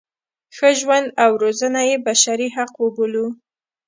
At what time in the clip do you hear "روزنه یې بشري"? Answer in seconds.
1.43-2.47